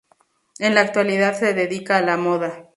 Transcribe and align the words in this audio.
En 0.57 0.73
la 0.73 0.81
actualidad 0.81 1.35
se 1.37 1.53
dedica 1.53 1.97
a 1.97 2.01
la 2.01 2.17
moda. 2.17 2.69